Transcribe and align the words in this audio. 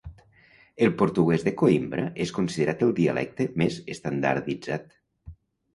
El 0.85 0.93
portugués 1.01 1.45
de 1.49 1.53
Coïmbra 1.63 2.07
és 2.27 2.33
considerat 2.39 2.83
el 2.89 2.95
dialecte 3.03 3.49
més 3.65 3.79
estandarditzat. 3.97 4.91